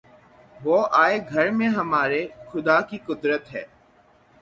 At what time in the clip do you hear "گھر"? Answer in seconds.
1.29-1.49